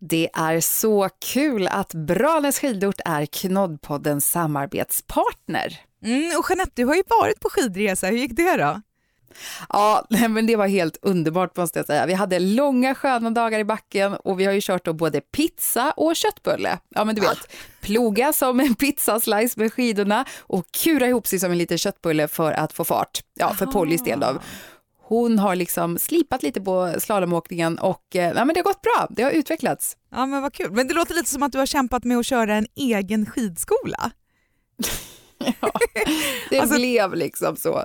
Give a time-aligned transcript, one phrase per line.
[0.00, 5.80] Det är så kul att Branäs skidort är Knoddpoddens samarbetspartner.
[6.04, 8.06] Mm, och Jeanette, du har ju varit på skidresa.
[8.06, 8.80] Hur gick det då?
[9.68, 12.06] Ja, men det var helt underbart måste jag säga.
[12.06, 15.90] Vi hade långa sköna dagar i backen och vi har ju kört då både pizza
[15.90, 16.78] och köttbulle.
[16.88, 17.38] Ja, men du vet,
[17.80, 22.52] ploga som en pizzaslice med skidorna och kura ihop sig som en liten köttbulle för
[22.52, 23.20] att få fart.
[23.34, 24.40] Ja, för Pollys del då.
[25.10, 29.06] Hon har liksom slipat lite på slalomåkningen och eh, ja, men det har gått bra.
[29.10, 29.96] Det har utvecklats.
[30.10, 30.72] Ja, men vad kul.
[30.72, 34.10] Men det låter lite som att du har kämpat med att köra en egen skidskola.
[35.60, 35.72] ja,
[36.50, 37.84] det alltså, blev liksom så.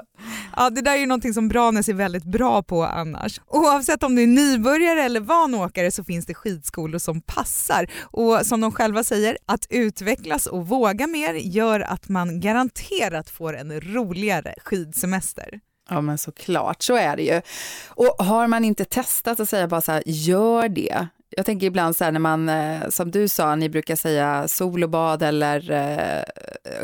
[0.56, 3.42] Ja, det där är ju någonting som Branäs är väldigt bra på annars.
[3.48, 7.92] Oavsett om du är nybörjare eller van åkare så finns det skidskolor som passar.
[8.02, 13.58] Och som de själva säger, att utvecklas och våga mer gör att man garanterat får
[13.58, 15.60] en roligare skidsemester.
[15.90, 17.42] Ja men såklart, så är det ju.
[17.88, 21.08] Och har man inte testat att säga bara så här, gör det.
[21.30, 24.84] Jag tänker ibland så här när man, eh, som du sa, ni brukar säga sol
[24.84, 26.24] och bad eller eh,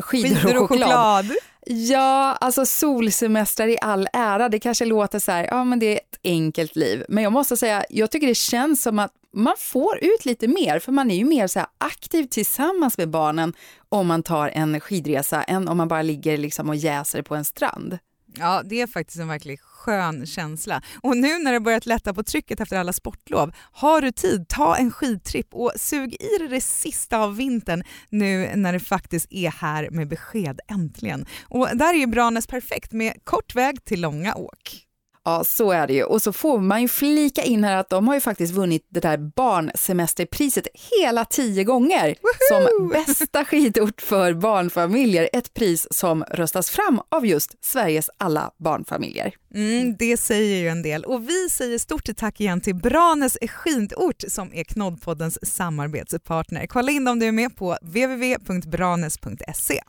[0.01, 0.89] skidor, skidor och, och choklad.
[0.89, 1.37] choklad.
[1.65, 5.95] Ja, alltså solsemestrar i all ära, det kanske låter så här, ja men det är
[5.95, 7.05] ett enkelt liv.
[7.09, 10.79] Men jag måste säga, jag tycker det känns som att man får ut lite mer,
[10.79, 13.53] för man är ju mer så här aktiv tillsammans med barnen
[13.89, 17.45] om man tar en skidresa än om man bara ligger liksom och jäser på en
[17.45, 17.97] strand.
[18.37, 20.81] Ja, det är faktiskt en verkligt skön känsla.
[21.01, 24.75] Och nu när det börjat lätta på trycket efter alla sportlov, har du tid, ta
[24.75, 29.51] en skidtripp och sug i dig det sista av vintern nu när det faktiskt är
[29.51, 31.25] här med besked äntligen.
[31.43, 34.90] Och där är ju Branäs perfekt med kort väg till långa åk.
[35.23, 36.03] Ja, så är det ju.
[36.03, 38.99] Och så får man ju flika in här att de har ju faktiskt vunnit det
[38.99, 42.49] där barnsemesterpriset hela tio gånger Woohoo!
[42.49, 45.29] som bästa skidort för barnfamiljer.
[45.33, 49.33] Ett pris som röstas fram av just Sveriges alla barnfamiljer.
[49.55, 51.03] Mm, det säger ju en del.
[51.03, 56.67] Och vi säger stort tack igen till Branäs skidort som är Knoddpoddens samarbetspartner.
[56.67, 59.81] Kolla in om du är med på www.branes.se.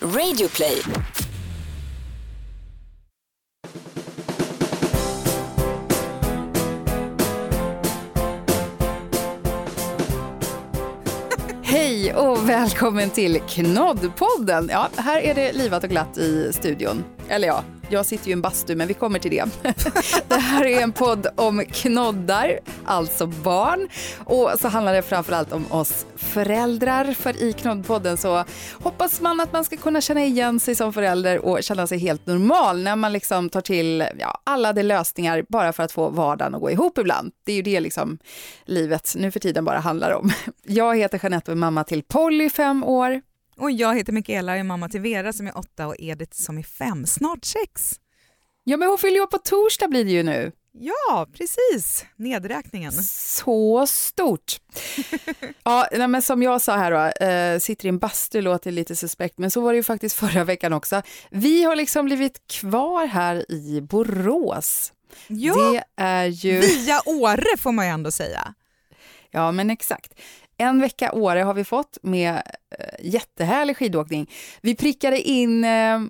[0.00, 0.82] Radioplay.
[11.68, 14.68] Hej och välkommen till Knoddpodden.
[14.72, 17.04] Ja, här är det livat och glatt i studion.
[17.28, 19.44] Eller ja, jag sitter ju i en bastu, men vi kommer till det.
[20.28, 23.88] det här är en podd om knoddar, alltså barn.
[24.24, 27.12] Och så handlar det framförallt om oss föräldrar.
[27.12, 31.44] För i Knoddpodden så hoppas man att man ska kunna känna igen sig som förälder
[31.44, 35.72] och känna sig helt normal när man liksom tar till ja, alla de lösningar bara
[35.72, 37.32] för att få vardagen att gå ihop ibland.
[37.44, 38.18] Det är ju det liksom
[38.64, 40.30] livet nu för tiden bara handlar om.
[40.62, 43.20] Jag heter Jeanette och är mamma till Polly, fem år.
[43.60, 46.58] Och jag heter Mikaela och är mamma till Vera som är åtta och Edith som
[46.58, 48.00] är fem, snart sex.
[48.64, 50.52] Ja, men hon fyller ju på torsdag blir det ju nu.
[50.78, 52.04] Ja, precis.
[52.16, 52.92] Nedräkningen.
[52.92, 54.56] Så stort.
[55.64, 59.38] ja, men som jag sa här då, äh, sitter i en bastu låter lite suspekt,
[59.38, 61.02] men så var det ju faktiskt förra veckan också.
[61.30, 64.92] Vi har liksom blivit kvar här i Borås.
[65.26, 66.60] Ja, det är ju...
[66.60, 68.54] via Åre får man ju ändå säga.
[69.30, 70.14] Ja, men exakt.
[70.58, 72.34] En vecka Åre har vi fått med
[72.78, 74.30] eh, jättehärlig skidåkning.
[74.60, 76.00] Vi prickade in, eh,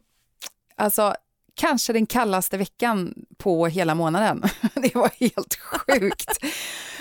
[0.77, 1.15] alltså
[1.57, 4.43] kanske den kallaste veckan på hela månaden.
[4.75, 6.39] Det var helt sjukt.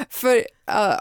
[0.10, 0.44] För uh,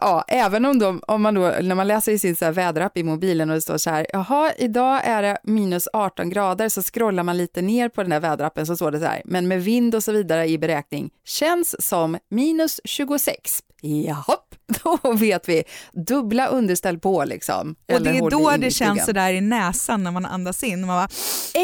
[0.00, 2.97] ja, även om, de, om man då, när man läser i sin så här väderapp
[2.97, 6.82] i mobilen och det står så här, jaha, idag är det minus 18 grader, så
[6.82, 9.65] scrollar man lite ner på den där väderappen så står det så här, men med
[9.65, 13.62] vind och så vidare i beräkning, känns som minus 26.
[13.81, 14.37] Jaha,
[14.82, 15.64] då vet vi.
[15.92, 17.76] Dubbla underställ på liksom.
[17.92, 20.86] Och det är då det känns sådär i näsan när man andas in.
[20.86, 21.08] Man bara,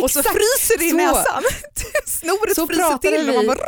[0.02, 0.96] och så fryser det i så.
[0.96, 1.42] näsan.
[2.06, 3.30] Snoret så fryser till vi.
[3.30, 3.58] och man bara...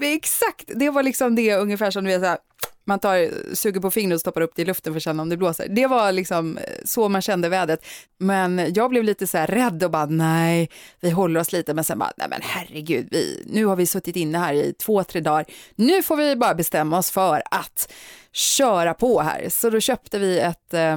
[0.00, 2.38] Exakt, det var liksom det ungefär som du vet såhär,
[2.84, 5.28] man tar, suger på fingret och stoppar upp det i luften för att känna om
[5.28, 5.68] det blåser.
[5.68, 7.84] Det var liksom eh, så man kände vädret.
[8.18, 10.70] Men jag blev lite så här rädd och bara nej,
[11.00, 11.74] vi håller oss lite.
[11.74, 15.04] Men sen bara, nej men herregud, vi, nu har vi suttit inne här i två,
[15.04, 15.44] tre dagar.
[15.76, 17.92] Nu får vi bara bestämma oss för att
[18.32, 19.48] köra på här.
[19.48, 20.96] Så då köpte vi ett eh,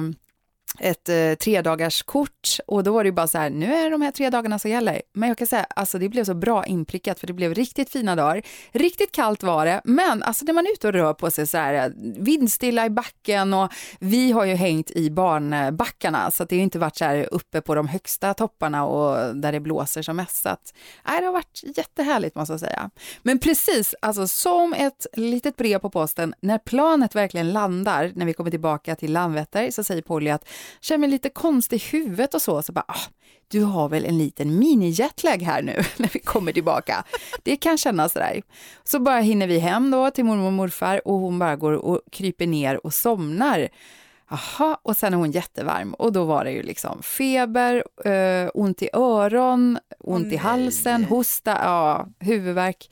[0.80, 3.90] ett eh, tredagars kort och då var det ju bara så här, nu är det
[3.90, 5.02] de här tre dagarna som gäller.
[5.12, 8.16] Men jag kan säga, alltså det blev så bra inprickat för det blev riktigt fina
[8.16, 8.42] dagar.
[8.72, 11.58] Riktigt kallt var det, men alltså när man är ute och rör på sig så
[11.58, 16.62] här, eh, vindstilla i backen och vi har ju hängt i barnbackarna så det har
[16.62, 20.42] inte varit så här uppe på de högsta topparna och där det blåser som mest.
[20.42, 20.74] Så att,
[21.08, 22.90] nej, det har varit jättehärligt måste jag säga.
[23.22, 28.32] Men precis, alltså som ett litet brev på posten, när planet verkligen landar, när vi
[28.32, 30.48] kommer tillbaka till Landvetter, så säger Polly att
[30.80, 32.62] känner mig lite konstig i huvudet och så.
[32.62, 33.00] Så bara, ah,
[33.48, 37.04] du har väl en liten mini-jetlag här nu när vi kommer tillbaka.
[37.42, 38.42] Det kan kännas sådär.
[38.84, 42.00] Så bara hinner vi hem då till mormor och morfar och hon bara går och
[42.12, 43.68] kryper ner och somnar.
[44.30, 48.82] Aha, och sen är hon jättevarm och då var det ju liksom feber, eh, ont
[48.82, 52.90] i öron, ont Åh, i halsen, hosta, ja, huvudvärk.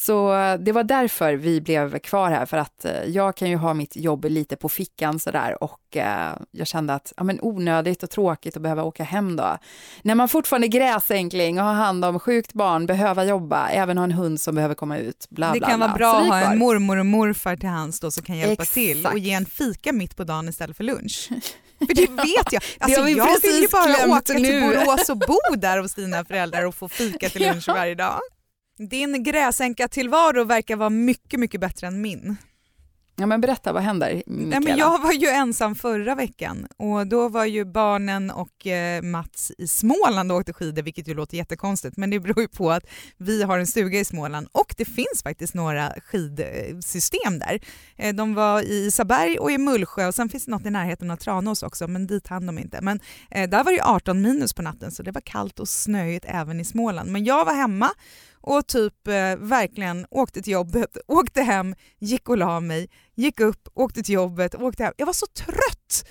[0.00, 3.74] Så det var därför vi blev kvar här, för att eh, jag kan ju ha
[3.74, 8.10] mitt jobb lite på fickan sådär och eh, jag kände att ja, men onödigt och
[8.10, 9.58] tråkigt att behöva åka hem då.
[10.02, 14.04] När man fortfarande är gräsänkling och har hand om sjukt barn, behöva jobba, även ha
[14.04, 15.86] en hund som behöver komma ut, bla Det bla kan bla.
[15.88, 18.72] vara bra att ha en mormor och morfar till hands då som kan hjälpa Exakt.
[18.74, 21.28] till och ge en fika mitt på dagen istället för lunch.
[21.86, 22.62] För det vet jag.
[22.78, 24.60] Alltså, vi jag vill ju bara åka till nu.
[24.60, 27.74] Borås och bo där hos dina föräldrar och få fika till lunch Ja.
[27.74, 28.20] varje dag.
[28.88, 32.36] Din gräsänka-tillvaro verkar vara mycket, mycket bättre än min.
[33.16, 34.60] Ja men berätta, vad händer Nej, Mikaela?
[34.60, 39.52] men jag var ju ensam förra veckan och då var ju barnen och eh, Mats
[39.58, 42.84] i Småland och åkte skidor, vilket ju låter jättekonstigt, men det beror ju på att
[43.16, 47.60] vi har en stuga i Småland och det finns faktiskt några skidsystem där.
[47.96, 51.10] Eh, de var i Isaberg och i Mullsjö och sen finns det något i närheten
[51.10, 52.80] av Tranås också, men dit hann de inte.
[52.80, 53.00] Men
[53.30, 56.24] eh, där var det ju 18 minus på natten så det var kallt och snöigt
[56.28, 57.10] även i Småland.
[57.10, 57.90] Men jag var hemma
[58.40, 63.68] och typ eh, verkligen åkte till jobbet, åkte hem, gick och la mig, gick upp,
[63.74, 64.92] åkte till jobbet, åkte hem.
[64.96, 66.04] Jag var så trött!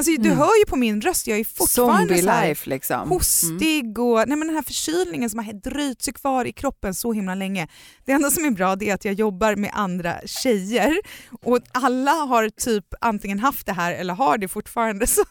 [0.00, 0.38] Alltså, Du Mm.
[0.38, 2.96] hör ju på min röst, jag är fortfarande Zombie så här life liksom.
[2.96, 3.08] Mm.
[3.08, 7.12] hostig och nej men den här förkylningen som har dröjt sig kvar i kroppen så
[7.12, 7.68] himla länge.
[8.04, 10.96] Det enda som är bra det är att jag jobbar med andra tjejer
[11.42, 15.22] och alla har typ antingen haft det här eller har det fortfarande så,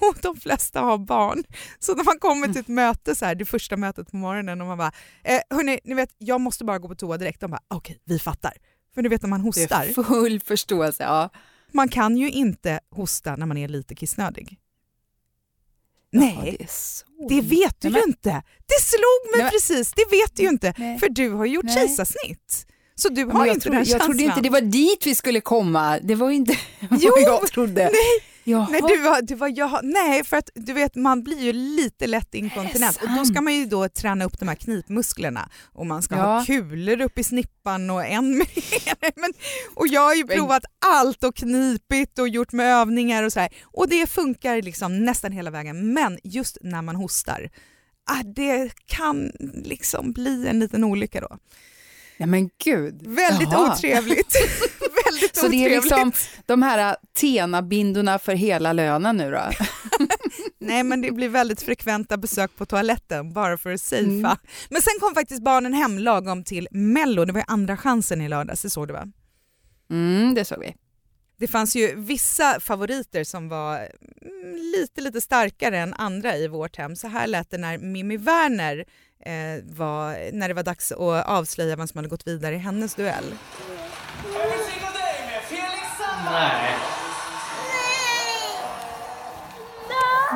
[0.00, 1.44] och de flesta har barn.
[1.78, 4.66] Så när man kommer till ett möte, så här, det första mötet på morgonen och
[4.66, 4.92] man bara
[5.24, 7.40] eh, hörni, ni vet jag måste bara gå på toa direkt.
[7.40, 8.52] De bara okej, vi fattar.
[8.94, 11.02] För du vet när man Det hostar, är full förståelse.
[11.02, 11.30] Ja.
[11.72, 14.58] Man kan ju inte hosta när man är lite kissnödig.
[16.10, 17.06] Ja, Nej, det, så...
[17.28, 18.42] det vet du Nej, ju inte.
[18.66, 20.74] Det slog mig Nej, men- precis, det vet du ju inte.
[20.78, 20.98] Nej.
[20.98, 22.66] För du har gjort kejsarsnitt.
[22.94, 24.42] Så du Men har inte trodde, den jag trodde inte känslan.
[24.42, 25.98] det var dit vi skulle komma.
[26.02, 26.52] Det var inte
[26.90, 27.82] Jo, vad jag trodde.
[27.84, 27.92] Nej,
[28.50, 28.68] Jaha.
[28.70, 32.06] nej, du var, du var, jag, nej, för att du vet man blir ju lite
[32.06, 36.02] lätt inkontinent och då ska man ju då träna upp de här knipmusklerna och man
[36.02, 36.22] ska Ja.
[36.22, 38.36] ha kulor upp i snippan och en
[39.16, 39.32] men,
[39.74, 43.48] Och jag har ju provat allt och knipit och gjort med övningar och så här
[43.64, 47.50] och det funkar liksom nästan hela vägen men just när man hostar
[48.10, 49.32] ah, det kan
[49.64, 51.38] liksom bli en liten olycka då.
[52.16, 53.02] Ja, men gud.
[53.02, 53.72] Väldigt Jaha.
[53.72, 54.34] otrevligt.
[55.40, 56.12] Så det är liksom
[56.46, 59.50] de här Tena-bindorna för hela lönen nu då?
[60.58, 64.04] Nej men det blir väldigt frekventa besök på toaletten bara för att safea.
[64.04, 64.36] Mm.
[64.70, 68.28] Men sen kom faktiskt barnen hem lagom till mello, det var ju andra chansen i
[68.28, 69.06] lördags, det såg du va?
[69.90, 70.74] Mm, det såg vi.
[71.40, 76.76] Det fanns ju vissa favoriter som var mm, lite lite starkare än andra i vårt
[76.76, 76.96] hem.
[76.96, 78.84] Så här lät det när Mimmi Werner
[79.24, 82.94] eh, var, när det var dags att avslöja vem som hade gått vidare i hennes
[82.94, 83.24] duell.
[86.30, 86.74] Nej.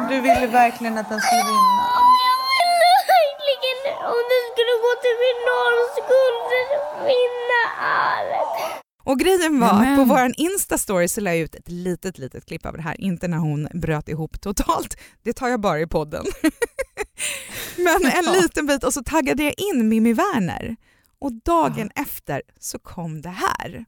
[0.08, 1.84] Du ville verkligen att den skulle vinna.
[2.28, 3.78] Jag ville verkligen
[4.12, 6.60] om det skulle gå till final skulle du
[7.06, 8.82] vinna allt.
[9.04, 9.96] Och grejen var att Nämen.
[9.96, 13.28] på vår Insta-story så la jag ut ett litet, litet klipp av det här, inte
[13.28, 16.24] när hon bröt ihop totalt, det tar jag bara i podden.
[17.76, 18.32] Men en Ja.
[18.32, 20.76] liten bit och så taggade jag in Mimmi Werner
[21.20, 23.84] och dagen efter så kom det här.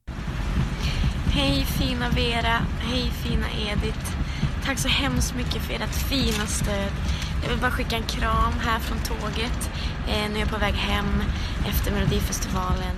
[1.39, 4.13] Hej fina Vera, hej fina Edith.
[4.65, 6.93] Tack så hemskt mycket för ert fina stöd.
[7.43, 9.71] Jag vill bara skicka en kram här från tåget.
[10.09, 11.23] Eh, nu är jag på väg hem
[11.69, 12.97] efter Melodifestivalen.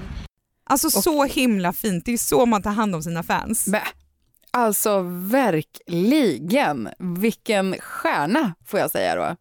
[0.65, 3.67] Alltså så himla fint, det är så man tar hand om sina fans.
[3.67, 3.81] Men,
[4.51, 9.37] alltså verkligen, vilken stjärna får jag säga då.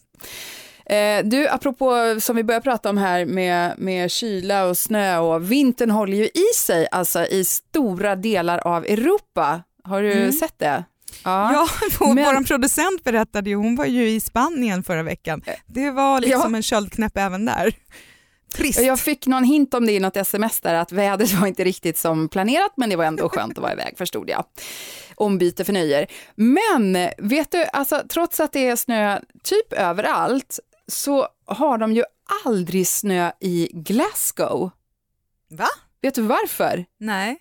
[0.90, 5.52] Eh, du, apropå som vi börjar prata om här med, med kyla och snö och
[5.52, 9.64] vintern håller ju i sig alltså i stora delar av Europa.
[9.84, 10.32] Har du Mm.
[10.32, 10.84] sett det?
[11.24, 11.68] Ja,
[12.00, 15.42] och Men- vår producent berättade ju, hon var ju i Spanien förra veckan.
[15.66, 16.58] Det var liksom Ja.
[16.58, 17.74] en köldknäpp även där.
[18.56, 18.82] Trist.
[18.82, 21.98] Jag fick någon hint om det i något sms där, att vädret var inte riktigt
[21.98, 24.44] som planerat, men det var ändå skönt att vara iväg, förstod jag.
[25.16, 26.08] Ombyte för nöjer.
[26.36, 32.04] Men vet du, alltså, trots att det är snö typ överallt, så har de ju
[32.46, 34.72] aldrig snö i Glasgow.
[35.50, 35.68] Va?
[36.02, 36.86] Vet du varför?
[37.00, 37.38] Nej.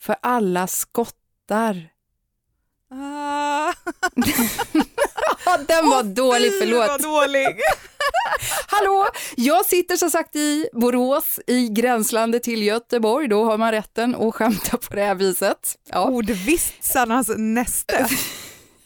[0.00, 1.88] För alla skottar.
[2.90, 3.72] Ah.
[5.66, 6.88] Den var dålig, Fy, förlåt.
[6.88, 7.46] vad dålig.
[8.66, 13.28] Hallå, jag sitter som sagt i Borås, i gränslandet till Göteborg.
[13.28, 15.78] Då har man rätten att skämta på det här viset.
[15.84, 16.04] Ja.
[16.08, 18.08] Ordvitsarnas näste.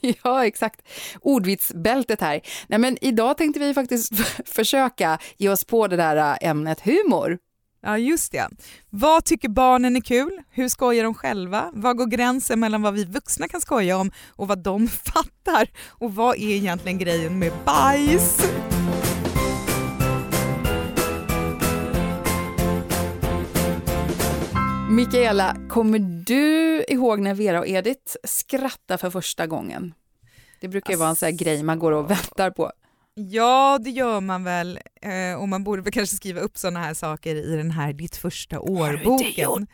[0.24, 0.80] Ja, exakt.
[1.20, 2.40] Ordvitsbältet här.
[2.66, 4.12] Nej, men idag tänkte vi faktiskt
[4.46, 7.38] försöka ge oss på det där äh, ämnet humor.
[7.82, 8.48] Ja, just det.
[8.90, 10.42] Vad tycker barnen är kul?
[10.50, 11.70] Hur skojar de själva?
[11.72, 15.68] Vad går gränsen mellan vad vi vuxna kan skoja om och vad de fattar?
[15.88, 18.38] Och vad är egentligen grejen med bajs?
[24.96, 29.94] Mikaela, kommer du ihåg när Vera och Edith skrattade för första gången?
[30.60, 32.72] Det brukar ju vara en sån här grej man går och väntar på.
[33.14, 34.78] Ja, det gör man väl.
[35.02, 38.16] Eh, och man borde väl kanske skriva upp sådana här saker i den här Ditt
[38.16, 39.66] första år-boken.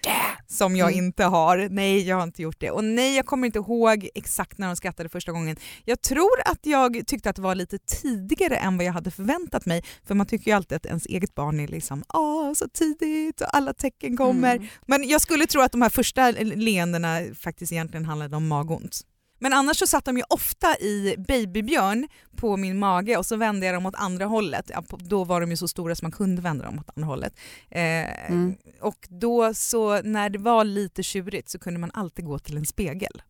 [0.52, 1.04] Som jag Mm.
[1.04, 1.68] inte har.
[1.70, 2.70] Nej, jag har inte gjort det.
[2.70, 5.56] Och nej, jag kommer inte ihåg exakt när de skrattade första gången.
[5.84, 9.66] Jag tror att jag tyckte att det var lite tidigare än vad jag hade förväntat
[9.66, 9.84] mig.
[10.06, 13.56] För man tycker ju alltid att ens eget barn är liksom åh, så tidigt och
[13.56, 14.56] alla tecken kommer.
[14.56, 14.68] Mm.
[14.86, 19.00] Men jag skulle tro att de här första leendena faktiskt egentligen handlade om magont.
[19.42, 23.66] Men annars så satt de ju ofta i babybjörn på min mage och så vände
[23.66, 24.70] jag dem åt andra hållet.
[24.74, 27.34] Ja, Då var de ju så stora så man kunde vända dem åt andra hållet.
[27.70, 27.82] Eh,
[28.28, 28.56] Mm.
[28.80, 32.66] Och då så när det var lite tjurigt så kunde man alltid gå till en
[32.66, 33.22] spegel.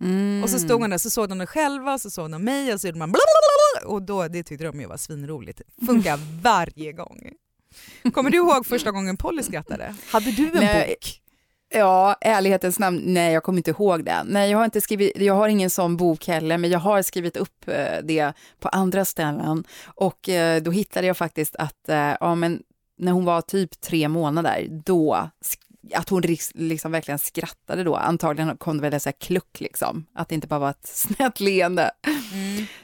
[0.00, 0.42] Mm.
[0.42, 2.80] Och så stod man där så såg de det själva så såg de mig och
[2.80, 5.60] så gjorde man blablabla, och då, det tyckte de ju var svinroligt.
[5.86, 7.30] Funkar varje gång.
[8.12, 9.94] Kommer du ihåg första gången Polly skrattade?
[10.06, 10.88] Hade du en Nej.
[10.88, 11.20] bok?
[11.72, 14.22] Ja, ärlighetens namn, nej jag kommer inte ihåg det.
[14.24, 17.36] Nej, jag har inte skrivit, jag har ingen sån bok heller, men jag har skrivit
[17.36, 19.64] upp eh, det på andra ställen.
[19.86, 22.62] Och eh, då hittade jag faktiskt att, eh, ja men
[22.98, 25.30] när hon var typ tre månader, då,
[25.94, 26.22] att hon
[26.54, 27.96] liksom verkligen skrattade då.
[27.96, 30.86] Antagligen kom det väl en sån här kluck liksom, att det inte bara var ett
[30.86, 31.90] snett leende.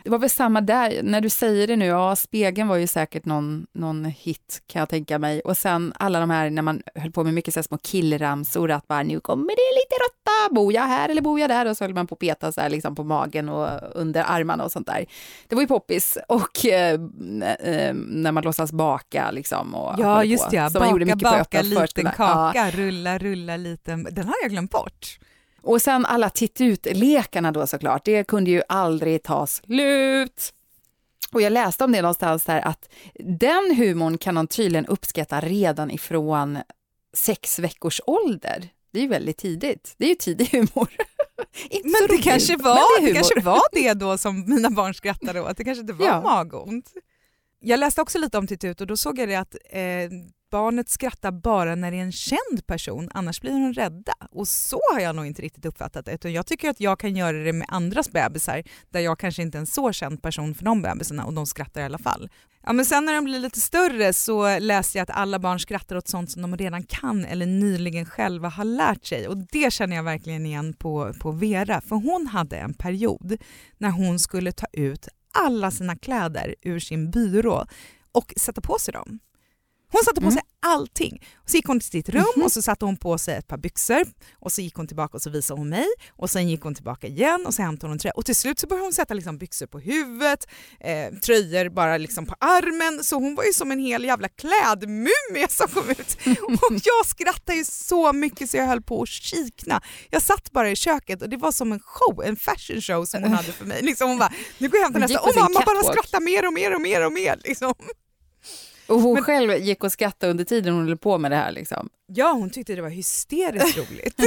[0.04, 3.24] Det var väl samma där, när du säger det nu, ja spegeln var ju säkert
[3.24, 5.40] någon, någon hit kan jag tänka mig.
[5.40, 8.70] Och sen alla de här när man höll på med mycket så här små killramsor,
[8.70, 11.66] att bara nu kommer det lite råtta, bor jag här eller bor jag där?
[11.66, 14.64] Och så höll man på att peta så här liksom på magen och under armarna
[14.64, 15.06] och sånt där.
[15.48, 19.74] Det var ju poppis och eh, eh, när man låtsas baka liksom.
[19.74, 22.14] Och Ja just det, gjorde baka, baka liten förskolan.
[22.18, 22.52] Ja.
[22.86, 24.08] Rulla, rulla liten.
[24.12, 25.18] Den har jag glömt bort.
[25.62, 30.52] Och sen alla titt ut-lekarna då såklart, det kunde ju aldrig ta slut.
[31.32, 32.88] Och jag läste om det någonstans där att
[33.24, 36.58] den humorn kan man tydligen uppskatta redan ifrån
[37.16, 38.68] sex veckors ålder.
[38.92, 39.94] Det är ju väldigt tidigt.
[39.98, 40.88] Det är ju tidig humor.
[41.84, 43.14] Men det kanske, men var, är det humor.
[43.14, 45.56] kanske var det då som mina barn skrattade åt.
[45.56, 46.20] Det kanske inte var Ja.
[46.22, 46.92] magont.
[47.60, 50.10] Jag läste också lite om Titt och då såg jag det att eh,
[50.50, 54.12] barnet skrattar bara när det är en känd person, annars blir de rädda.
[54.30, 56.12] Och så har jag nog inte riktigt uppfattat det.
[56.12, 59.58] Utan jag tycker att jag kan göra det med andras bebisar där jag kanske inte
[59.58, 62.28] är en så känd person för de bebisarna och de skrattar i alla fall.
[62.62, 65.96] Ja, men sen när de blir lite större så läser jag att alla barn skrattar
[65.96, 69.28] åt sånt som de redan kan eller nyligen själva har lärt sig.
[69.28, 73.36] Och det känner jag verkligen igen på, på Vera, för hon hade en period
[73.78, 75.08] när hon skulle ta ut
[75.44, 77.66] alla sina kläder ur sin byrå
[78.12, 79.18] och sätta på sig dem.
[79.92, 81.22] Hon satte på sig allting.
[81.36, 83.56] Och så gick hon till sitt rum och så satte hon på sig ett par
[83.56, 84.04] byxor
[84.40, 87.06] och så gick hon tillbaka och så visade hon mig och sen gick hon tillbaka
[87.06, 89.38] igen och så hämtade hon en tröja och till slut så började hon sätta liksom
[89.38, 90.46] byxor på huvudet,
[90.80, 95.48] eh, tröjor bara liksom på armen så hon var ju som en hel jävla klädmumie
[95.48, 96.18] som kom ut.
[96.42, 99.80] Och jag skrattade ju så mycket så jag höll på att kikna.
[100.10, 103.22] Jag satt bara i köket och det var som en show, en fashion show som
[103.22, 103.82] hon hade för mig.
[103.82, 106.52] Liksom hon bara, nu går jag hem till nästa, och mamma bara skrattar mer och
[106.52, 107.40] mer och mer och mer.
[107.44, 107.74] Liksom.
[108.86, 111.52] Och hon Men- själv gick och skrattade under tiden hon höll på med det här.
[111.52, 111.88] Liksom.
[112.06, 114.20] Ja, hon tyckte det var hysteriskt roligt.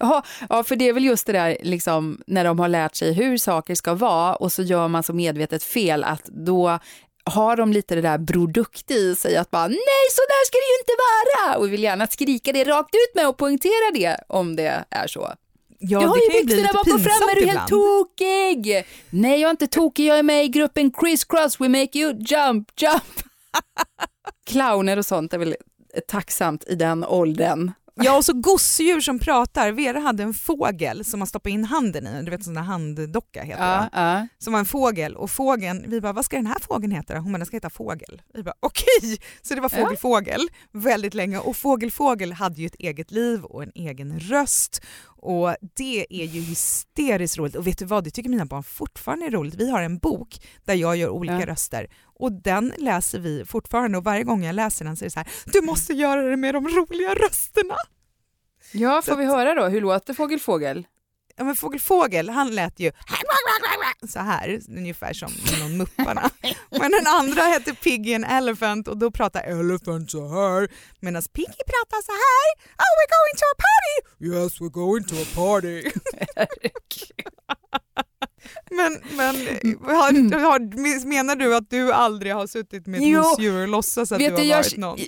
[0.00, 3.12] Jaha, ja, för det är väl just det där liksom, när de har lärt sig
[3.12, 6.78] hur saker ska vara och så gör man så medvetet fel att då
[7.24, 10.56] har de lite det där Bror Duktig i sig att bara nej så där ska
[10.56, 14.16] det ju inte vara och vill gärna skrika det rakt ut med och poängtera det
[14.28, 15.32] om det är så.
[15.82, 18.84] Ja, du har det ju byxorna bakom fram, är du helt tokig?
[19.10, 22.12] Nej jag är inte tokig, jag är med i gruppen Criss Cross, we make you
[22.18, 23.04] jump, jump.
[24.46, 25.56] Clowner och sånt är väl
[26.08, 27.72] tacksamt i den åldern.
[28.02, 29.72] Ja, och så gosedjur som pratar.
[29.72, 32.62] Vera hade en fågel som man stoppade in handen i, du vet en sån där
[32.62, 33.88] handdocka heter det.
[33.92, 34.26] Ja, ja.
[34.38, 37.18] Som var en fågel och fågeln, vi bara vad ska den här fågeln heta?
[37.18, 38.22] Hon bara den ska heta fågel.
[38.34, 39.18] Vi bara okej!
[39.42, 39.82] Så det var Ja.
[39.84, 44.20] fågel fågel väldigt länge och fågel fågel hade ju ett eget liv och en egen
[44.20, 44.82] röst
[45.22, 49.26] och det är ju hysteriskt roligt och vet du vad, det tycker mina barn fortfarande
[49.26, 49.54] är roligt.
[49.54, 51.46] Vi har en bok där jag gör olika Ja.
[51.46, 55.10] röster och den läser vi fortfarande och varje gång jag läser den så är det
[55.10, 57.74] så här, du måste göra det med de roliga rösterna.
[58.72, 60.86] ja, får vi höra då, hur låter Fågel Fågel?
[61.40, 62.92] Ja, men Fågel Fågel, han lät ju
[64.08, 66.30] så här, ungefär som någon Mupparna.
[66.70, 70.68] Men den andra hette Piggy and Elephant och då pratar Elephant så här
[71.00, 72.46] medan Piggy pratar så här.
[72.78, 73.94] Oh we're going to a party!
[74.26, 75.90] Yes we're going to a party.
[78.70, 79.36] Men, men
[79.96, 83.06] har, har, menar du att du aldrig har suttit med ett
[83.38, 83.62] Jo.
[83.62, 84.98] och låtsas att Vet du har jag, varit någon?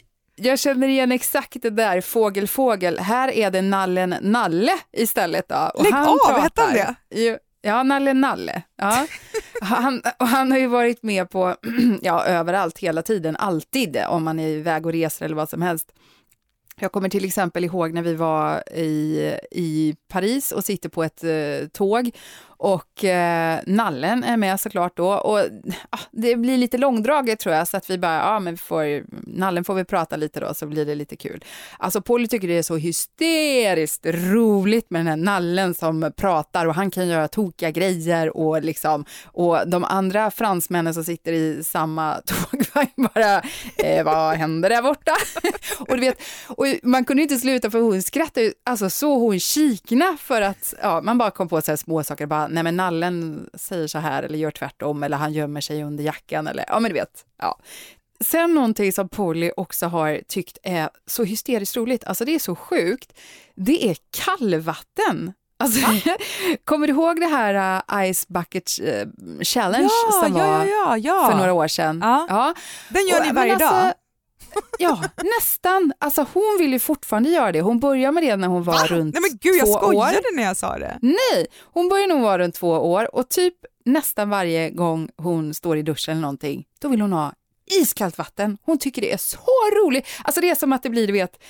[0.45, 2.99] Jag känner igen exakt det där, fågel fågel.
[2.99, 5.49] Här är det nallen Nalle istället.
[5.49, 5.71] Då.
[5.75, 7.39] Och Lägg av, pratar- hette han det?
[7.65, 8.63] Ja, Nalle Nalle.
[8.77, 9.07] Ja.
[9.63, 11.57] Han, och han har ju varit med på,
[12.03, 15.93] ja, överallt hela tiden, alltid, om man är iväg och reser eller vad som helst.
[16.81, 21.25] Jag kommer till exempel ihåg när vi var i, i Paris och sitter på ett
[21.25, 22.11] eh, tåg
[22.63, 25.39] och eh, Nallen är med såklart då och
[25.91, 29.05] ah, det blir lite långdraget tror jag så att vi bara, ja men vi får,
[29.39, 31.45] Nallen får vi prata lite då så blir det lite kul.
[31.79, 36.75] Alltså Polly tycker det är så hysteriskt roligt med den här Nallen som pratar och
[36.75, 42.21] han kan göra tokiga grejer och liksom och de andra fransmännen som sitter i samma
[42.27, 43.43] tågvagn bara,
[43.77, 45.13] eh, vad händer där borta?
[45.79, 50.17] och du vet, och man kunde inte sluta för hon skrattade alltså så hon kikna
[50.21, 53.49] för att, ja, man bara kom på så här små saker, bara, nej men nallen
[53.55, 56.89] säger så här eller gör tvärtom eller han gömmer sig under jackan eller, ja men
[56.91, 57.59] du vet, ja.
[58.21, 62.57] Sen någonting som Polly också har tyckt är så hysteriskt roligt, alltså det är så
[62.57, 63.13] sjukt,
[63.55, 65.33] det är kallvatten.
[65.63, 65.87] Alltså,
[66.65, 68.87] kommer du ihåg det här uh, Ice Bucket uh,
[69.43, 72.01] Challenge Ja, som var ja, för några år sedan?
[72.03, 72.55] Ja.
[72.89, 73.93] Den gör Och, ni varje alltså, dag?
[74.79, 75.03] Ja,
[75.39, 75.93] nästan.
[75.99, 77.61] Alltså hon vill ju fortfarande göra det.
[77.61, 80.37] Hon började med det när hon var runt Nej men gud, jag skojade år.
[80.37, 80.99] när jag sa det.
[81.03, 83.55] Nej, hon börjar nog vara runt två år och typ
[83.85, 87.33] nästan varje gång hon står i duschen eller någonting, då vill hon ha
[87.81, 88.59] iskallt vatten.
[88.63, 89.39] Hon tycker det är så
[89.83, 90.07] roligt.
[90.25, 91.43] Alltså det är som att det blir, du vet,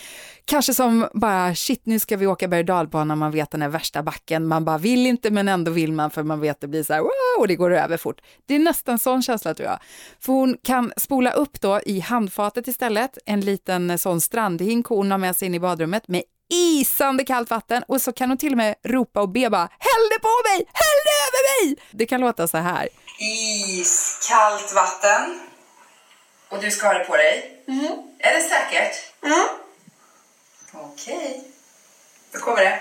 [0.44, 3.68] kanske som bara shit nu ska vi åka berg och dalbana, man vet den här
[3.68, 6.82] värsta backen, man bara vill inte men ändå vill man för man vet det blir
[6.82, 8.20] så här wow, och det går över fort.
[8.46, 9.78] Det är nästan sån känsla tror jag.
[10.20, 15.10] För hon kan spola upp då i handfatet istället, en liten eh, sån strandhink hon
[15.10, 18.52] har med sig in i badrummet med isande kallt vatten och så kan hon till
[18.52, 21.76] och med ropa och be bara häll det på mig, häll det över mig!
[21.90, 22.88] Det kan låta så här.
[23.18, 25.51] Iskallt vatten.
[26.52, 27.62] Och du ska ha det på dig?
[28.18, 28.94] Är det säkert?
[29.24, 29.48] Mm.
[30.72, 31.44] Okej.
[32.32, 32.80] Då kommer det.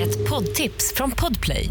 [0.00, 1.70] Ett poddtips från Podplay.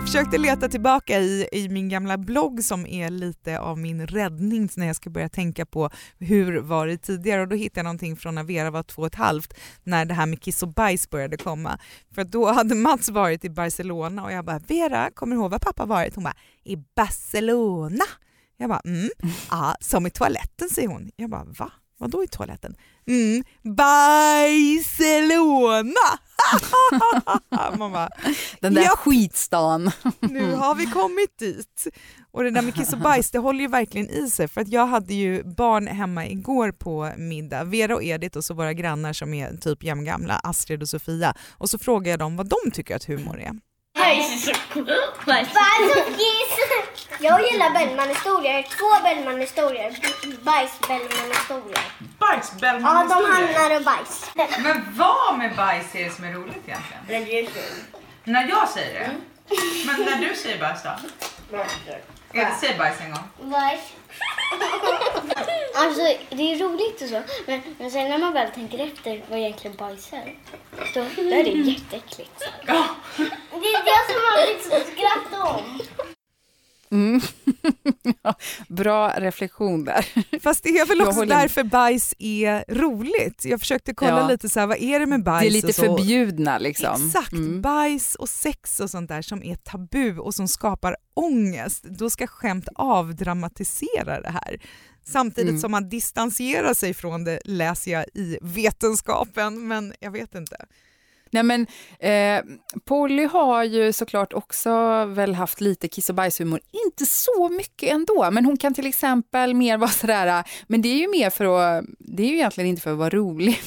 [0.00, 4.68] Jag försökte leta tillbaka i, i min gamla blogg som är lite av min räddning
[4.76, 8.16] när jag ska börja tänka på hur var det tidigare och då hittade jag någonting
[8.16, 11.10] från när Vera var två och ett halvt när det här med kiss och bajs
[11.10, 11.78] började komma.
[12.14, 15.58] För då hade Mats varit i Barcelona och jag bara Vera, kommer du ihåg var
[15.58, 16.14] pappa varit?
[16.14, 18.04] Hon bara i Barcelona.
[18.56, 19.10] Jag bara mm,
[19.50, 21.10] ja, som i toaletten säger hon.
[21.16, 21.72] Jag bara va?
[22.00, 22.76] Vadå i toaletten?
[23.06, 23.44] Mm,
[24.82, 25.94] Barcelona!
[27.78, 28.08] Man bara,
[28.60, 28.98] Den där Japp.
[28.98, 29.90] skitstan.
[30.20, 31.86] nu har vi kommit dit.
[32.32, 34.48] Och det där med kiss och bajs, det håller ju verkligen i sig.
[34.48, 38.54] För att jag hade ju barn hemma igår på middag, Vera och Edith och så
[38.54, 41.34] våra grannar som är typ jämngamla, Astrid och Sofia.
[41.50, 43.52] Och så frågade jag dem vad de tycker att humor är.
[45.26, 46.58] Bajs och kiss!
[47.20, 48.62] Jag gillar Bellman-historier.
[48.62, 49.90] Två Bellman-historier.
[50.42, 51.82] Bajs-Bellman-historier.
[52.82, 54.30] Ja, de handlar om bajs.
[54.62, 57.02] Men vad med bajs är det som är roligt egentligen?
[58.24, 59.10] När jag säger det?
[59.86, 60.90] Men när du säger bajs då?
[62.32, 63.50] Edith, säg bajs en gång.
[63.50, 63.80] Bajs.
[65.74, 67.22] Alltså, det är roligt och så.
[67.46, 70.34] Men, men sen när man väl tänker efter vad egentligen bajs är,
[70.94, 72.38] då, då är det jätteäckligt.
[73.50, 75.80] Det är det som man vill skratta om.
[78.68, 80.06] Bra reflektion där.
[80.40, 81.28] Fast det är väl också med.
[81.28, 83.44] därför bajs är roligt.
[83.44, 84.28] Jag försökte kolla Ja.
[84.28, 87.06] lite så här, vad är det med bajs Det är lite förbjudna liksom.
[87.06, 87.62] Exakt, Mm.
[87.62, 91.82] bajs och sex och sånt där som är tabu och som skapar ångest.
[91.84, 94.60] Då ska skämt avdramatisera det här.
[95.04, 95.60] Samtidigt Mm.
[95.60, 100.56] som man distanserar sig från det läser jag i vetenskapen, men jag vet inte.
[101.30, 101.66] Nej men
[101.98, 102.42] eh,
[102.84, 108.30] Polly har ju såklart också väl haft lite kiss och bajshumor, inte så mycket ändå,
[108.30, 111.84] men hon kan till exempel mer vara sådär, men det är ju mer för att,
[111.98, 113.60] det är ju egentligen inte för att vara rolig,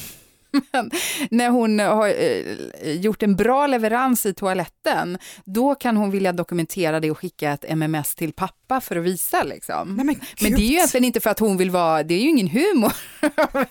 [0.72, 0.90] men
[1.30, 7.00] när hon har eh, gjort en bra leverans i toaletten, då kan hon vilja dokumentera
[7.00, 9.42] det och skicka ett MMS till pappa för att visa.
[9.42, 9.96] Liksom.
[9.96, 12.20] Nej, men, Men det är ju egentligen inte för att hon vill vara, det är
[12.20, 12.92] ju ingen humor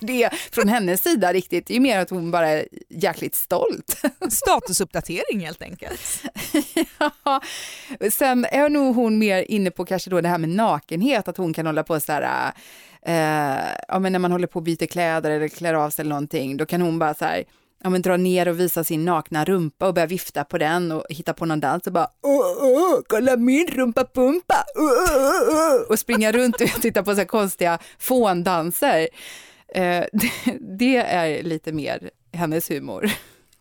[0.00, 1.66] det från hennes sida riktigt.
[1.66, 4.02] Det är ju mer att hon bara är jäkligt stolt.
[4.28, 6.22] Statusuppdatering helt enkelt.
[7.24, 7.40] Ja.
[8.10, 11.54] Sen är nog hon mer inne på kanske då det här med nakenhet, att hon
[11.54, 12.52] kan hålla på så här,
[13.06, 16.10] eh, ja men när man håller på och byter kläder eller klär av sig eller
[16.10, 17.44] någonting, då kan hon bara så här,
[17.82, 21.04] ja men dra ner och visa sin nakna rumpa och börja vifta på den och
[21.08, 26.32] hitta på någon dans och bara, oh, oh, kolla min rumpa pumpa, oh, och springa
[26.32, 29.08] runt och titta på så här konstiga fåndanser.
[29.74, 33.10] Eh, det, det är lite mer hennes humor.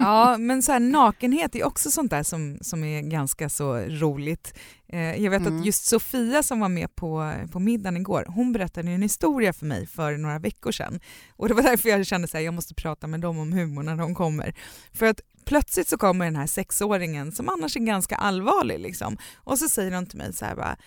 [0.03, 4.53] Ja, men så här, nakenhet är också sånt där som, som är ganska så roligt.
[4.87, 5.59] Eh, jag vet Mm.
[5.59, 9.65] att just Sofia som var med på, på middagen igår, hon berättade en historia för
[9.65, 10.99] mig för några veckor sedan.
[11.35, 13.95] Och det var därför jag kände att jag måste prata med dem om humor när
[13.95, 14.55] de kommer.
[14.93, 19.17] För att plötsligt så kommer den här sexåringen som annars är ganska allvarlig liksom.
[19.35, 20.77] Och så säger de till mig så här bara,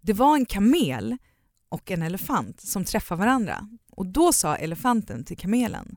[0.00, 1.16] det var en kamel
[1.68, 3.68] och en elefant som träffade varandra.
[3.90, 5.96] Och då sa elefanten till kamelen,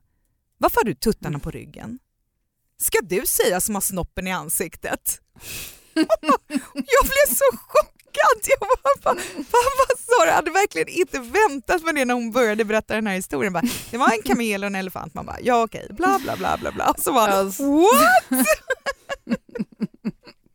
[0.58, 1.98] varför har du tuttarna på ryggen?
[2.82, 5.20] Ska du säga som har snoppen i ansiktet?
[6.74, 8.40] jag blev så chockad.
[8.42, 9.14] Jag bara,
[9.52, 10.26] vad, sa du?
[10.26, 13.52] Jag hade verkligen inte väntat mig det när hon började berätta den här historien.
[13.52, 15.14] Bara, det var en kamel och en elefant.
[15.14, 16.90] Man bara, ja okej, bla bla bla bla bla.
[16.90, 17.62] Och så bara, Alltså.
[17.62, 18.24] what?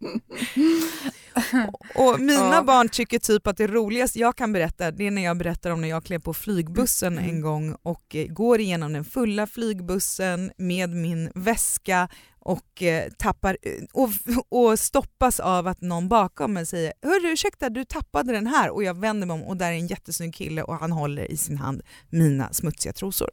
[1.96, 2.64] Och mina Ja.
[2.64, 5.82] barn tycker typ att det roligaste jag kan berätta det är när jag berättar om
[5.82, 10.90] när jag klev på flygbussen en gång och eh, går igenom den fulla flygbussen med
[10.90, 14.10] min väska och eh, tappar eh, och,
[14.72, 18.84] och stoppas av att någon bakom mig säger Hörru ursäkta du tappade den här och
[18.84, 21.58] jag vänder mig om och där är en jättesnygg kille och han håller i sin
[21.58, 23.30] hand mina smutsiga trosor.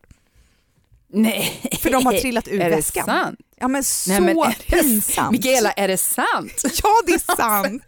[1.13, 3.07] Nej, För de har trillat ur är väskan.
[3.07, 3.41] det sant?
[3.57, 5.31] Ja men så Nej, men är det- pinsamt.
[5.33, 6.63] Mikaela, är det sant?
[6.83, 7.85] Ja, det är sant.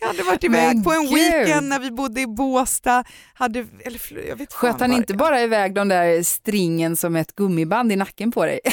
[0.00, 1.14] Jag hade varit iväg Men på en gud.
[1.14, 3.04] weekend när vi bodde i Båstad.
[3.34, 7.16] Hade, eller, jag vet Sköt han var inte jag- bara iväg de där stringen som
[7.16, 8.60] ett gummiband i nacken på dig?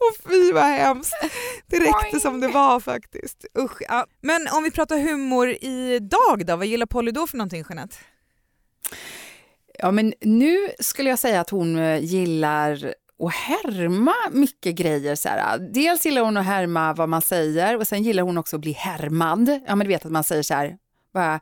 [0.00, 1.14] Åh fy vad hemskt.
[1.66, 3.44] Det räckte som det var faktiskt.
[3.58, 4.06] Usch, ja.
[4.20, 7.96] Men om vi pratar humor idag då, vad gillar Polly då för någonting Jeanette?
[9.78, 15.14] Ja, men nu skulle jag säga att hon eh, gillar att härma mycket grejer.
[15.14, 15.58] Så här.
[15.58, 18.72] Dels gillar hon att härma vad man säger och sen gillar hon också att bli
[18.72, 19.60] härmad.
[19.66, 20.76] Ja, men du vet att man säger så här,
[21.14, 21.40] bara,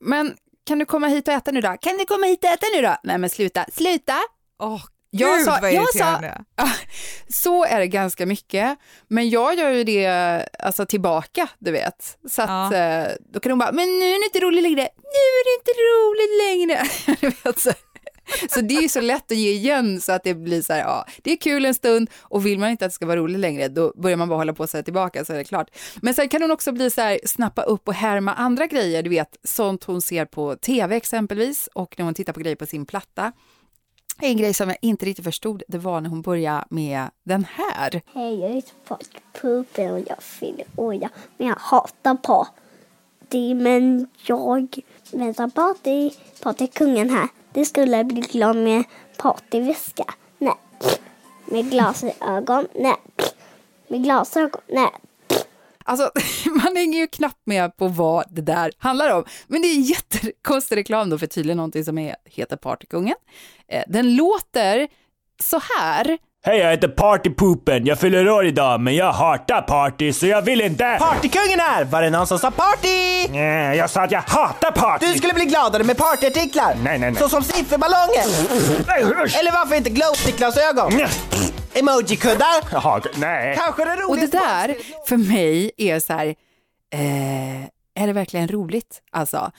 [0.00, 1.76] men kan du komma hit och äta nu då?
[1.80, 2.96] Kan du komma hit och äta nu då?
[3.02, 4.16] Nej men sluta, sluta!
[4.58, 6.20] Åh jag gud sa- vad jag sa-.
[7.28, 10.06] Så är det ganska mycket, men jag gör ju det
[10.58, 12.18] alltså, tillbaka, du vet.
[12.30, 15.20] Så att, eh, då kan hon bara, men nu är det inte roligt längre, nu
[15.38, 16.84] är det inte roligt längre.
[17.20, 17.72] Du vet, så.
[18.50, 20.80] så det är ju så lätt att ge igen så att det blir så här,
[20.80, 23.38] ja, det är kul en stund och vill man inte att det ska vara roligt
[23.40, 25.70] längre, då börjar man bara hålla på säga tillbaka så är det klart.
[26.02, 29.10] Men sen kan hon också bli så här, snappa upp och härma andra grejer, du
[29.10, 32.86] vet, sånt hon ser på tv exempelvis och när hon tittar på grejer på sin
[32.86, 33.32] platta.
[34.22, 38.02] En grej som jag inte riktigt förstod, det var när hon började med den här.
[38.14, 40.94] Hej, jag heter Patrik Pupen och jag fyller år.
[40.94, 43.54] jag Men jag hatar party.
[43.54, 44.78] Men jag
[45.12, 46.10] väntar party.
[46.42, 47.28] Party kungen här.
[47.52, 48.84] Det skulle bli glad med
[49.16, 50.04] partyväska.
[50.38, 50.54] Nej.
[51.44, 52.66] Med glasögon.
[52.74, 52.96] Nej.
[53.88, 54.60] Med glasögon.
[54.68, 54.90] Nej.
[55.84, 56.10] Alltså,
[56.64, 59.24] man hänger ju knappt med på vad det där handlar om.
[59.48, 63.14] Men det är en jättekonstig reklam då för tydligen någonting som är, heter Partykungen.
[63.72, 64.88] Eh, Den låter
[65.42, 66.18] så här.
[66.44, 67.86] Hej, jag heter Partypoopen.
[67.86, 70.96] Jag fyller år idag, men jag hatar party så jag vill inte.
[71.00, 71.84] Partykungen här!
[71.84, 73.28] Var det någon som sa party?
[73.30, 75.06] Nej, jag sa att jag hatar party.
[75.06, 76.74] Du skulle bli gladare med partyartiklar.
[76.84, 77.16] Nej, nej, nej.
[77.16, 78.24] Såsom sifferballonger.
[78.98, 79.38] Eller...
[79.38, 80.92] Eller varför inte glowstick-glasögon?
[81.74, 82.68] Emoji-kuddar?
[82.72, 83.56] Jaha, nej.
[83.56, 86.26] Kanske det Och det där för mig är så här,
[86.92, 87.62] eh,
[87.94, 89.02] är det verkligen roligt?
[89.10, 89.50] Alltså,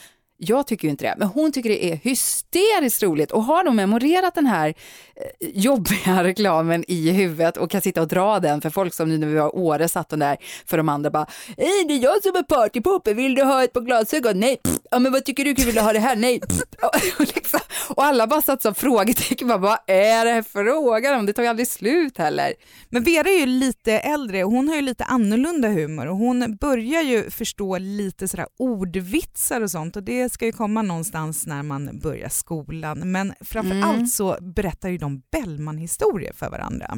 [0.44, 3.72] jag tycker ju inte det, men hon tycker det är hysteriskt roligt och har då
[3.72, 8.70] memorerat den här eh, jobbiga reklamen i huvudet och kan sitta och dra den för
[8.70, 11.26] folk som nu när vi var i Åre satt den där för de andra bara,
[11.58, 14.40] hej det är jag som är partypooper, vill du ha ett par glasögon?
[14.40, 14.78] Nej, pff.
[14.92, 16.16] ja men vad tycker du, vill du ha det här?
[16.16, 16.42] Nej,
[17.20, 21.26] och, liksom, och alla bara satt som frågetecken, bara, vad är det här frågan om?
[21.26, 22.54] Det tar ju aldrig slut heller.
[22.90, 26.58] Men Vera är ju lite äldre och hon har ju lite annorlunda humor och hon
[26.62, 31.63] börjar ju förstå lite sådär ordvitsar och sånt och det ska ju komma någonstans när
[31.63, 33.12] man börjar skolan.
[33.12, 33.89] Men framför Mm.
[33.89, 36.98] allt så berättar ju de Bellman-historier för varandra.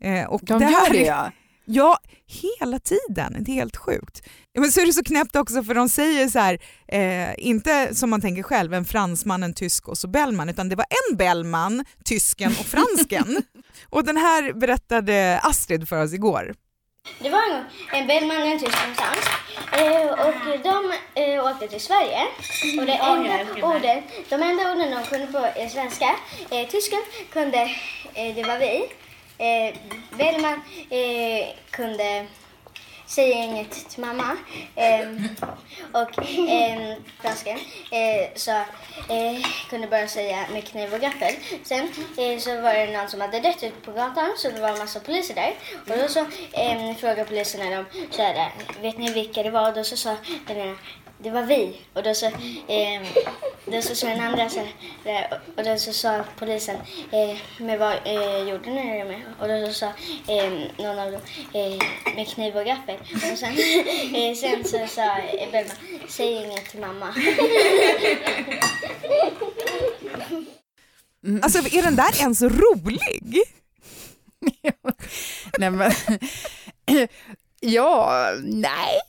[0.00, 1.32] Eh, och De det gör det
[1.64, 1.98] ja.
[2.26, 3.36] Hela tiden.
[3.40, 4.22] Det är helt sjukt.
[4.58, 8.10] Men så är det så knäppt också för de säger så här, eh, inte som
[8.10, 11.84] man tänker själv, en fransman, en tysk och så Bellman, utan det var en Bellman,
[12.04, 13.42] tysken och fransken.
[13.90, 16.54] och den här berättade Astrid för oss igår.
[17.18, 18.78] Det var en gång en Bellman och en tysk.
[19.72, 22.20] Eh, och de eh, åkte till Sverige.
[22.80, 26.16] Och det enda orden, de enda orden de kunde på svenska,
[26.50, 27.58] eh, tysken kunde,
[28.14, 28.88] eh, det var vi.
[29.38, 29.74] Eh,
[30.18, 32.26] Bellman eh, kunde
[33.08, 34.36] Säger inget till mamma.
[34.76, 35.28] Ehm,
[35.92, 37.58] och eh, fransken
[37.90, 41.34] eh, så eh, kunde bara säga med kniv och gaffel.
[41.64, 44.68] Sen eh, så var det någon som hade dött ute på gatan så det var
[44.68, 45.54] en massa poliser där.
[45.88, 46.20] Och då så
[46.52, 49.68] eh, frågade poliserna dem så här, vet ni vilka det var?
[49.68, 50.16] Och då så sa
[50.46, 50.76] den ena,
[51.18, 51.80] det var vi.
[51.92, 53.02] Och då så, eh,
[53.64, 54.68] då så sa den andra så här,
[55.04, 56.76] eh, och då så sa polisen,
[57.12, 59.22] eh, men vad eh, gjorde ni det med?
[59.40, 59.86] Och då så sa
[60.32, 61.20] eh, någon av dem,
[61.54, 62.96] eh, med kniv och gaffel.
[63.32, 63.52] Och sen,
[64.14, 67.14] eh, sen så sa eh, Belma, Bellman, säg inget till mamma.
[71.24, 71.40] Mm.
[71.42, 73.42] Alltså är den där ens rolig?
[75.58, 75.92] Nej, men,
[77.60, 79.00] ja, nej,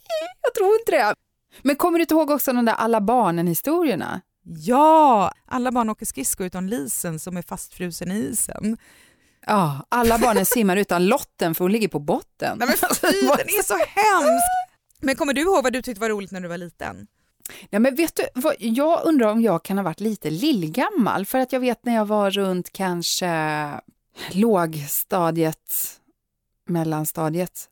[0.41, 1.15] jag tror inte det.
[1.62, 4.22] Men kommer du inte ihåg också de där alla barnen-historierna?
[4.43, 8.78] Ja, alla barn åker skridskor utan Lisen som är fastfrusen i isen.
[9.45, 12.58] Ja, alla barnen simmar utan Lotten för hon ligger på botten.
[12.58, 14.69] Nej, men fy, den är så hemsk!
[15.02, 17.08] Men kommer du ihåg vad du tyckte var roligt när du var liten?
[17.69, 21.39] Ja, men vet du, vad, jag undrar om jag kan ha varit lite lillgammal för
[21.39, 23.30] att jag vet när jag var runt kanske
[24.32, 25.74] lågstadiet,
[26.67, 27.69] mellanstadiet.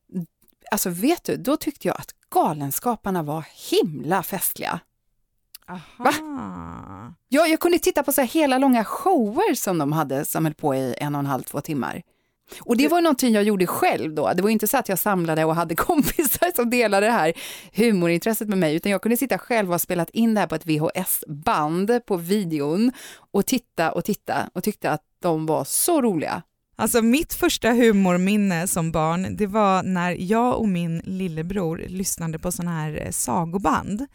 [0.72, 4.80] Alltså vet du, då tyckte jag att Galenskaparna var himla festliga.
[5.98, 6.12] Va?
[7.30, 10.76] Ja, jag kunde titta på så hela långa shower som de hade som höll på
[10.76, 12.02] i en och en halv, två timmar.
[12.60, 14.32] Och det var någonting jag gjorde själv då.
[14.34, 17.34] Det var inte så att jag samlade och hade kompisar som delade det här
[17.74, 20.56] humorintresset med mig, utan jag kunde sitta själv och ha spelat in det här på
[20.56, 22.92] ett VHS-band på videon
[23.32, 26.42] och titta och titta och tyckte att de var så roliga.
[26.80, 32.52] Alltså mitt första humorminne som barn, det var när jag och min lillebror lyssnade på
[32.52, 34.06] sån här eh, sagoband.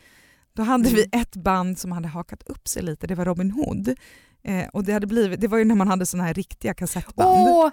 [0.57, 3.94] Då hade vi ett band som hade hakat upp sig lite, det var Robin Hood.
[4.44, 7.48] Eh, och det, hade blivit, det var ju när man hade såna här riktiga kassettband.
[7.48, 7.70] Åh,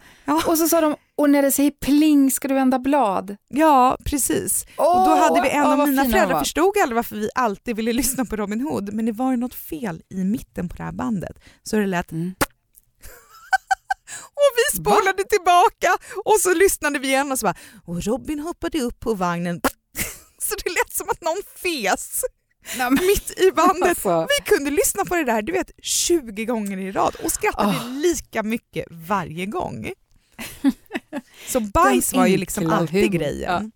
[0.48, 3.36] Och så sa de, och när det säger pling ska du vända blad.
[3.48, 4.66] Ja, precis.
[4.76, 7.76] och då Åh, hade vi en åh, av mina föräldrar förstod aldrig varför vi alltid
[7.76, 10.84] ville lyssna på Robin Hood, men det var ju något fel i mitten på det
[10.84, 11.40] här bandet.
[11.64, 12.36] Så det lät Mm.
[14.74, 17.56] Vi spolade tillbaka och så lyssnade vi igen och så bara
[17.86, 19.62] och Robin hoppade upp på vagnen
[20.42, 22.24] så det lät som att någon fes
[22.92, 23.90] mitt i bandet.
[23.90, 24.28] Alltså.
[24.38, 27.88] Vi kunde lyssna på det där du vet 20 gånger i rad och skrattade Ah.
[27.88, 29.92] lika mycket varje gång.
[31.48, 33.72] Så bajs Den var ju liksom alltid grejen.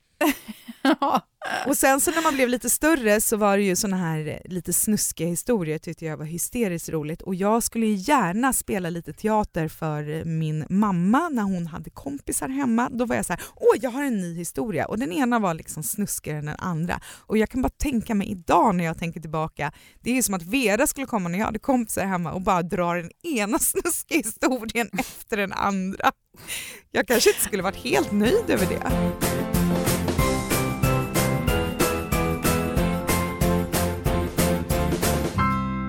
[1.67, 4.51] Och sen så när man blev lite större så var det ju såna här eh,
[4.51, 9.13] lite snuskiga historier tyckte jag var hysteriskt roligt och jag skulle ju gärna spela lite
[9.13, 12.89] teater för eh, min mamma när hon hade kompisar hemma.
[12.91, 15.53] Då var jag så här, åh jag har en ny historia och den ena var
[15.53, 16.99] liksom snuskigare än den andra.
[17.19, 20.35] Och jag kan bara tänka mig idag när jag tänker tillbaka, det är ju som
[20.35, 24.17] att Vera skulle komma när jag hade kompisar hemma och bara dra den ena snuskiga
[24.17, 26.11] historien efter den andra.
[26.91, 29.52] Jag kanske inte skulle varit helt nöjd över det.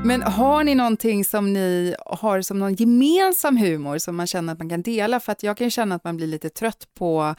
[0.04, 4.58] Men har ni någonting som ni har som någon gemensam humor som man känner att
[4.58, 5.20] man kan dela?
[5.20, 7.34] För att jag kan känna att man blir lite trött på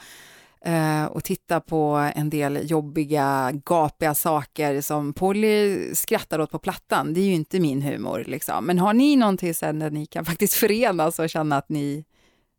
[1.10, 7.14] och att titta på en del jobbiga, gapiga saker som Polly skrattar åt på plattan.
[7.14, 8.24] Det är ju inte min humor.
[8.26, 8.66] Liksom.
[8.66, 12.04] Men har ni någonting sen där ni kan faktiskt förenas och känna att ni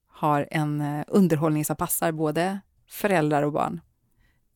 [0.10, 3.82] har en eh, underhållning som passar både föräldrar och barn?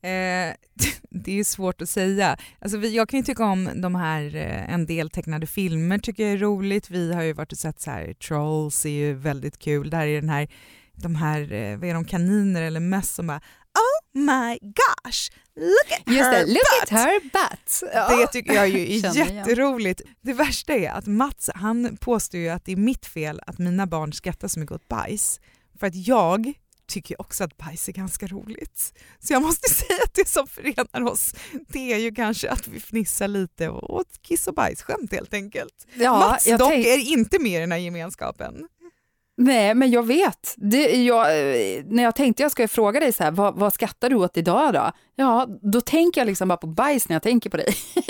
[0.04, 0.54] Eh,
[1.10, 2.38] det är svårt att säga.
[2.60, 6.24] Alltså vi, jag kan ju tycka om de här, eh, en del tecknade filmer tycker
[6.24, 6.90] jag är roligt.
[6.90, 9.90] Vi har ju varit och sett så här, Trolls är ju väldigt kul.
[9.90, 10.48] Där är den här,
[10.94, 13.42] de här, eh, vad är de, kaniner eller möss som bara
[13.74, 16.84] Oh my gosh, look at Just her det, look butt!
[16.84, 17.84] at her butt.
[18.20, 20.02] Det tycker jag ju är jätteroligt.
[20.22, 23.88] Det värsta är att Mats han påstår ju att det är mitt fel att mina
[23.88, 25.40] barn skrattar så mycket åt bajs.
[25.80, 26.54] För att jag
[26.92, 28.94] tycker också att bajs är ganska roligt.
[29.20, 31.34] Så jag måste säga att det som förenar oss
[31.68, 35.88] det är ju kanske att vi fnissar lite åt kiss och bajsskämt helt enkelt.
[35.94, 38.68] Ja, Mats jag dock tänk- är inte med i den här gemenskapen.
[39.38, 40.54] Nej, men jag vet.
[40.58, 41.28] Det, jag,
[41.86, 44.74] när jag tänkte jag ska fråga dig så här, vad, vad skrattar du åt idag
[44.74, 44.92] då?
[45.16, 47.76] Ja, då tänker jag liksom bara på bajs när jag tänker på dig.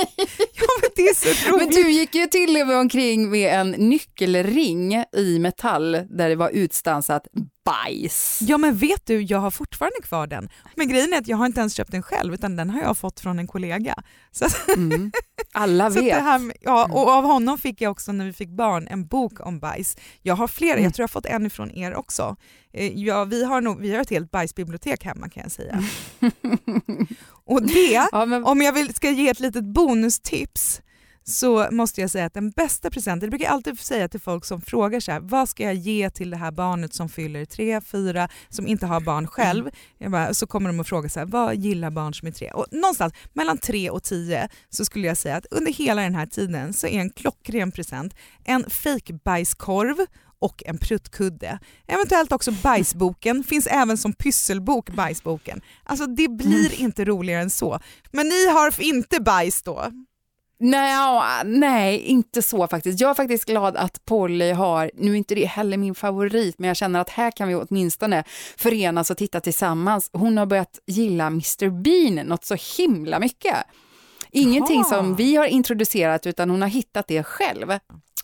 [0.54, 1.74] Ja, men det är så roligt.
[1.76, 6.36] Men du gick ju till och med omkring med en nyckelring i metall där det
[6.36, 7.28] var utstansat
[7.66, 8.40] bajs.
[8.42, 10.50] Ja men vet du, jag har fortfarande kvar den.
[10.76, 12.98] Men grejen är att jag har inte ens köpt den själv utan den har jag
[12.98, 13.96] fått från en kollega.
[14.32, 14.46] Så,
[14.76, 15.12] Mm.
[15.54, 16.24] Alla vet.
[16.42, 19.60] med- ja, och av honom fick jag också när vi fick barn en bok om
[19.60, 19.98] bajs.
[20.22, 20.84] Jag har flera, Mm.
[20.84, 22.36] jag tror jag har fått en ifrån er också.
[22.74, 25.84] Eh, Ja, vi, har nog, vi har ett helt bajsbibliotek hemma kan jag säga.
[27.46, 30.82] Och det, Ja, men, om jag vill, ska ge ett litet bonustips
[31.24, 34.46] så måste jag säga att den bästa presenten, det brukar jag alltid säga till folk
[34.46, 37.82] som frågar så här, vad ska jag ge till det här barnet som fyller tre,
[37.82, 39.70] fyra, som inte har barn själv?
[40.08, 42.52] Bara, så kommer de att fråga så här, vad gillar barn som är tre?
[42.52, 46.26] Och någonstans mellan tre och tio så skulle jag säga att under hela den här
[46.26, 49.96] tiden så är en klockren present en fake bajskorv
[50.40, 51.60] och en pruttkudde.
[51.88, 55.62] Eventuellt också bajsboken, finns även som pysselbok bajsboken.
[55.84, 57.80] Alltså det blir inte roligare än så.
[58.12, 59.92] Men ni har inte bajs då?
[60.62, 63.02] Nej, nej, inte så faktiskt.
[63.02, 66.68] Jag är faktiskt glad att Polly har, nu är inte det heller min favorit, men
[66.68, 68.24] jag känner att här kan vi åtminstone
[68.58, 70.10] förenas och titta tillsammans.
[70.14, 73.56] Hon har börjat gilla Mr Bean något så himla mycket.
[74.32, 74.90] Ingenting Jaha.
[74.90, 77.72] som vi har introducerat utan hon har hittat det själv.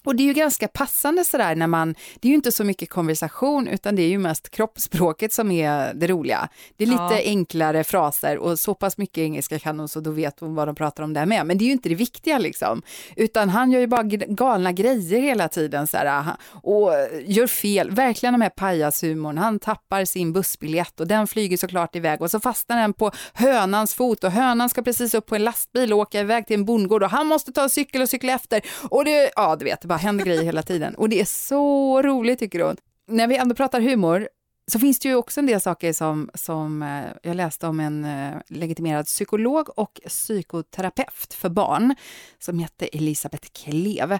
[0.03, 2.89] Och det är ju ganska passande sådär när man, det är ju inte så mycket
[2.89, 6.49] konversation utan det är ju mest kroppsspråket som är det roliga.
[6.77, 7.21] Det är lite Ja.
[7.23, 10.75] enklare fraser och så pass mycket engelska kan hon så då vet hon vad de
[10.75, 11.45] pratar om där med.
[11.45, 12.81] Men det är ju inte det viktiga liksom.
[13.15, 16.25] Utan han gör ju bara galna grejer hela tiden så här,
[16.63, 16.91] och
[17.25, 17.91] gör fel.
[17.91, 19.37] Verkligen de här pajashumorn.
[19.37, 23.93] Han tappar sin bussbiljett och den flyger såklart iväg och så fastnar den på hönans
[23.93, 27.03] fot och hönan ska precis upp på en lastbil och åka iväg till en bondgård
[27.03, 28.61] och han måste ta en cykel och cykla efter.
[28.89, 30.95] Och det, ja du vet, det bara händer grejer hela tiden.
[30.95, 32.77] Och det är så roligt tycker hon.
[33.07, 34.27] När vi ändå pratar humor
[34.71, 38.05] så finns det ju också en del saker som, som eh, jag läste om en
[38.05, 41.95] eh, legitimerad psykolog och psykoterapeut för barn
[42.39, 44.11] som hette Elisabeth Klev.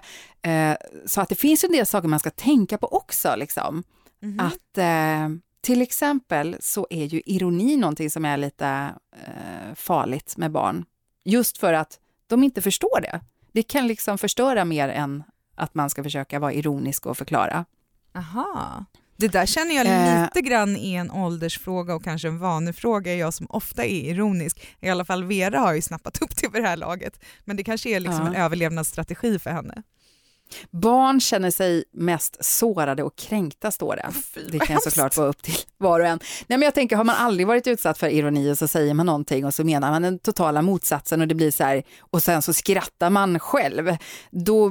[0.42, 3.34] Eh, så att det finns en del saker man ska tänka på också.
[3.36, 3.84] Liksom.
[4.20, 4.40] Mhm.
[4.40, 5.28] Att eh,
[5.60, 10.84] till exempel så är ju ironi någonting som är lite eh, farligt med barn.
[11.24, 13.20] Just för att de inte förstår det.
[13.52, 15.22] Det kan liksom förstöra mer än
[15.58, 17.64] att man ska försöka vara ironisk och förklara.
[18.14, 18.84] Aha.
[19.16, 20.22] Det där känner jag Eh.
[20.22, 23.14] lite grann är en åldersfråga och kanske en vanefråga.
[23.14, 26.62] Jag som ofta är ironisk, i alla fall Vera har ju snappat upp det vid
[26.62, 27.20] det här laget.
[27.44, 28.28] Men det kanske är liksom Ja.
[28.28, 29.82] en överlevnadsstrategi för henne.
[30.70, 34.12] Barn känner sig mest sårade och kränkta, står det.
[34.52, 36.18] Det kan såklart vara upp till var och en.
[36.46, 39.06] Nej, men jag tänker, har man aldrig varit utsatt för ironi och så säger man
[39.06, 42.42] någonting och så menar man den totala motsatsen och det blir så här och sen
[42.42, 43.96] så skrattar man själv.
[44.30, 44.68] Då,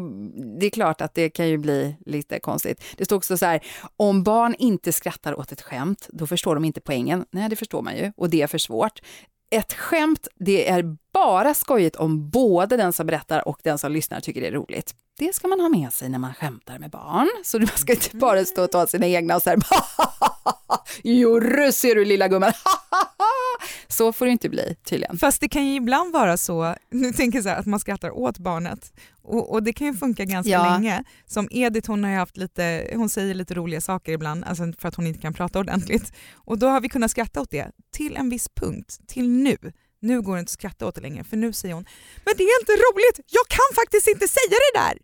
[0.59, 2.83] det är klart att det kan ju bli lite konstigt.
[2.97, 3.63] Det står också så här,
[3.97, 7.25] om barn inte skrattar åt ett skämt, då förstår de inte poängen.
[7.31, 8.99] Nej, det förstår man ju och det är för svårt.
[9.49, 14.19] Ett skämt, det är bara skojigt om både den som berättar och den som lyssnar
[14.19, 14.95] tycker det är roligt.
[15.17, 17.29] Det ska man ha med sig när man skämtar med barn.
[17.43, 19.59] Så man ska inte bara stå och ta sina egna och så här,
[21.03, 22.51] Jorre ser du lilla gumman,
[23.87, 25.17] Så får det inte bli tydligen.
[25.17, 28.11] Fast det kan ju ibland vara så, nu tänker jag så här, att man skrattar
[28.17, 30.73] åt barnet och, och det kan ju funka ganska Ja.
[30.73, 31.03] länge.
[31.25, 34.95] Som Edith, hon har haft lite, hon säger lite roliga saker ibland, alltså för att
[34.95, 36.13] hon inte kan prata ordentligt.
[36.35, 39.57] Och då har vi kunnat skratta åt det till en viss punkt, till nu.
[39.99, 41.85] Nu går det inte att skratta åt det längre, för nu säger hon
[42.25, 44.97] “men det är inte roligt, jag kan faktiskt inte säga det där”.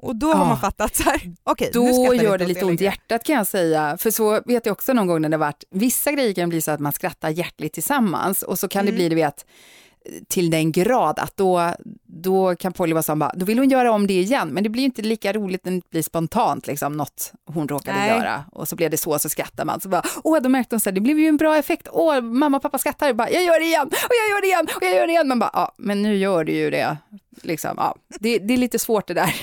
[0.00, 0.48] Och då har Ja.
[0.48, 1.20] man fattat så här,
[1.70, 3.96] nu Då gör det lite ont i hjärtat kan jag säga.
[4.00, 6.70] För så vet jag också någon gång när det varit, vissa grejer kan bli så
[6.70, 8.94] att man skrattar hjärtligt tillsammans och så kan det Mm.
[8.98, 9.46] bli, du vet,
[10.28, 11.72] till den grad att då,
[12.06, 14.68] då kan Polly vara sån bara, då vill hon göra om det igen, men det
[14.68, 18.08] blir inte lika roligt när det blir spontant, liksom något hon råkade Nej.
[18.08, 18.44] göra.
[18.52, 19.80] Och så blev det så, så skrattar man.
[19.80, 21.88] Så bara, åh, då märkte hon så här, det blev ju en bra effekt.
[21.92, 24.66] Åh, mamma och pappa skrattar, bara, jag gör det igen, och jag gör det igen,
[24.76, 25.28] och jag gör det igen.
[25.28, 26.96] Man bara, ja, men nu gör du ju det.
[27.42, 27.94] Liksom, ja.
[28.20, 29.34] det, det är lite svårt det där.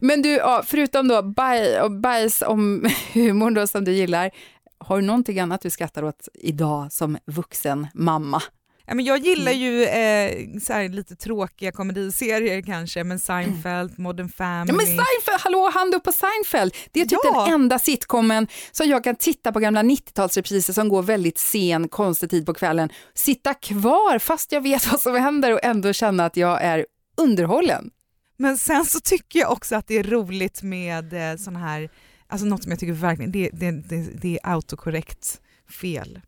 [0.00, 4.30] Men du, ja, förutom då baj, och bajs om humorn då som du gillar,
[4.78, 8.42] har du någonting annat du skrattar åt idag som vuxen mamma?
[8.88, 14.28] Ja, men jag gillar ju eh, så här, lite tråkiga komediserier kanske, men Seinfeld, Modern
[14.28, 14.72] Family.
[14.72, 16.74] Ja, men Seinfeld, hallå, hand upp på Seinfeld.
[16.92, 17.44] Det är typ Ja.
[17.44, 22.30] den enda sitcomen som jag kan titta på gamla 90-talsrepriser som går väldigt sen, konstig
[22.30, 22.88] tid på kvällen.
[23.14, 26.86] Sitta kvar fast jag vet vad som händer och ändå känna att jag är
[27.20, 27.90] underhållen.
[28.36, 31.88] Men sen så tycker jag också att det är roligt med eh, sån här,
[32.26, 35.40] alltså något som jag tycker verkligen, det, det, det, det är autokorrekt
[35.80, 36.20] fel.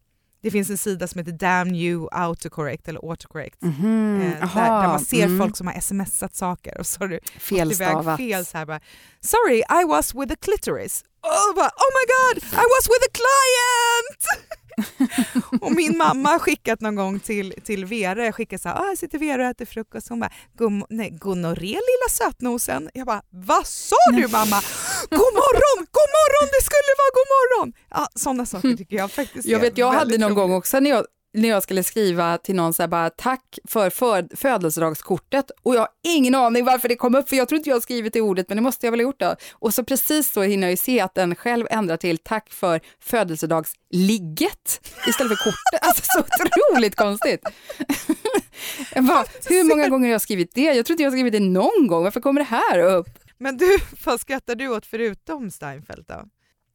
[0.42, 3.62] Det finns en sida som heter Damn you autocorrect eller autocorrect.
[3.62, 5.38] eh, där, aha, där man ser mm.
[5.38, 8.16] folk som har smsat saker och så har du Felstavat.
[8.16, 8.80] fel så här bara
[9.20, 11.04] “Sorry, I was with a clitoris”.
[11.20, 14.48] Och bara, “Oh my god, I was with a client!”
[15.60, 18.84] Och min mamma har skickat någon gång till, till Vera, jag skickade så här, ah,
[18.84, 22.90] här sitter Vera och äter frukost, hon bara, "Gum- nej, gonorré lilla sötnosen.
[22.94, 24.60] Jag bara, vad sa du mamma?
[25.10, 27.72] god morgon, god morgon, det skulle vara god morgon.
[27.90, 30.36] Ja, sådana saker tycker jag faktiskt Jag vet, jag hade någon roligt.
[30.36, 31.04] gång också när jag,
[31.40, 35.80] när jag skulle skriva till någon så här bara tack för föd- födelsedagskortet och jag
[35.80, 38.20] har ingen aning varför det kom upp för jag tror inte jag har skrivit det
[38.20, 39.36] ordet men det måste jag väl ha gjort då.
[39.52, 42.80] Och så precis så hinner jag ju se att den själv ändrar till tack för
[43.00, 45.82] födelsedagsligget istället för kortet.
[45.88, 47.40] Alltså så otroligt konstigt.
[48.94, 50.60] Bara, hur många gånger har jag skrivit det?
[50.62, 52.04] Jag tror inte jag har skrivit det någon gång.
[52.04, 53.08] Varför kommer det här upp?
[53.38, 56.24] Men du, vad skrattar du åt förutom Steinfeld då?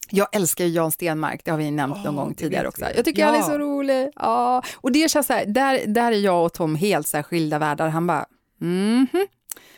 [0.09, 2.85] Jag älskar ju Jan Stenmark, det har vi nämnt någon gång det tidigare också.
[2.95, 3.27] Jag tycker Ja.
[3.27, 4.09] han är så rolig.
[4.15, 4.63] Ja.
[4.75, 7.59] Och det känns så här, där, där är jag och Tom helt så här skilda
[7.59, 7.87] världar.
[7.87, 8.25] Han bara,
[8.61, 9.07] mhm.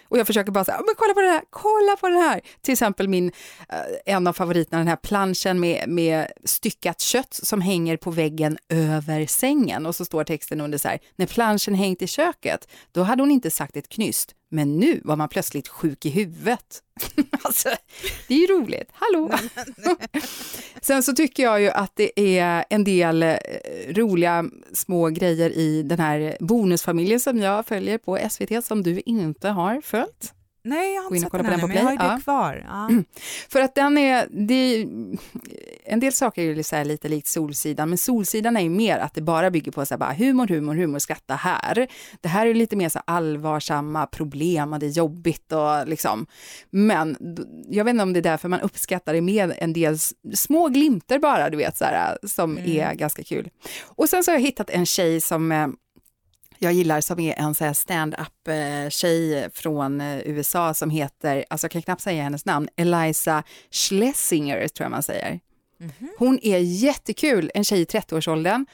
[0.08, 2.42] Och jag försöker bara säga, men kolla på den här, kolla på den här.
[2.62, 3.32] Till exempel min,
[3.70, 8.58] eh, en av favoriterna, den här planschen med, med styckat kött som hänger på väggen
[8.70, 9.86] över sängen.
[9.86, 13.32] Och så står texten under så här, när planschen hängt i köket, då hade hon
[13.32, 14.36] inte sagt ett knyst.
[14.50, 16.82] Men nu var man plötsligt sjuk i huvudet.
[17.42, 17.70] alltså,
[18.28, 18.90] det är ju roligt.
[18.94, 19.32] Hallå!
[20.82, 23.38] Sen så tycker jag ju att det är en del eh,
[23.90, 29.50] roliga små grejer i den här bonusfamiljen som jag följer på SVT som du inte
[29.50, 30.35] har följt.
[30.66, 32.10] Nej, jag har inte sett den på ännu, men jag har Play.
[32.10, 32.66] det kvar.
[32.68, 32.90] Ja.
[33.50, 34.88] För att den är, det,
[35.86, 39.14] en del saker är ju så lite likt Solsidan, men Solsidan är ju mer att
[39.14, 41.88] det bara bygger på så här bara humor, humor, humor, skratta här.
[42.22, 46.26] Det här är lite mer så allvarsamma problem och det är jobbigt och liksom.
[46.70, 47.18] Men
[47.70, 49.98] jag vet inte om det är därför man uppskattar det med en del
[50.34, 53.50] små glimter bara, du vet, så här, som är ganska kul.
[53.84, 55.68] Och sen så har jag hittat en tjej som eh,
[56.60, 61.46] jag gillar som är en så här stand-up eh, tjej från eh, USA som heter,
[61.50, 65.40] alltså jag kan knappt säga hennes namn, Eliza Schlesinger tror jag man säger.
[66.18, 68.66] Hon är jättekul, en tjej i 30-årsåldern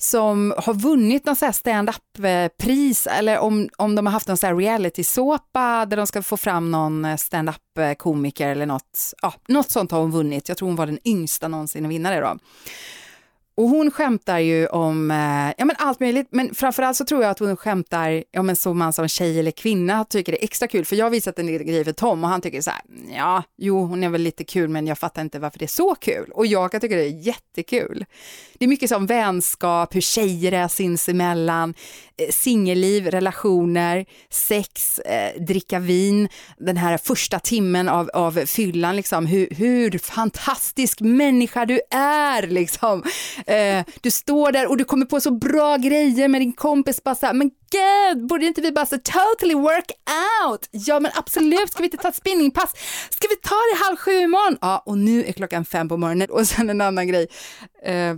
[0.00, 4.46] som har vunnit någon så här stand-up-pris eller om, om de har haft någon så
[4.46, 9.14] här reality-såpa där de ska få fram någon eh, stand-up-komiker eller något.
[9.22, 10.48] Ja, något sånt har hon vunnit.
[10.48, 12.38] Jag tror hon var den yngsta någonsin att vinna det då.
[13.58, 17.30] Och hon skämtar ju om eh, ja, men allt möjligt, men framförallt så tror jag
[17.30, 20.68] att hon skämtar ja, men som man som tjej eller kvinna tycker det är extra
[20.68, 20.84] kul.
[20.84, 22.80] För jag har visat en del grejer för Tom och han tycker så här,
[23.16, 25.94] ja, jo, hon är väl lite kul, men jag fattar inte varför det är så
[25.94, 26.30] kul.
[26.34, 28.04] Och jag kan tycka det är jättekul.
[28.58, 31.74] Det är mycket som vänskap, hur tjejer är sinsemellan,
[32.18, 39.26] Eh, singelliv, relationer, sex, eh, dricka vin, den här första timmen av, av fyllan, liksom,
[39.26, 42.46] hur, hur fantastisk människa du är.
[42.46, 43.02] Liksom.
[43.46, 47.14] Eh, du står där och du kommer på så bra grejer med din kompis, bara
[47.14, 49.90] så här, men gud, borde inte vi bara så totally work
[50.44, 50.68] out?
[50.70, 52.74] Ja men absolut, ska vi inte ta ett spinningpass?
[53.10, 54.58] Ska vi ta det halv sju imorgon?
[54.60, 57.26] Ja, och nu är klockan fem på morgonen och sen en annan grej.
[57.84, 58.14] Eh,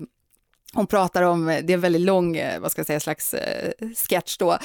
[0.73, 3.35] hon pratar om, eh, det är en väldigt lång, eh, vad ska jag säga, slags
[3.35, 3.73] eh,
[4.09, 4.59] sketch då,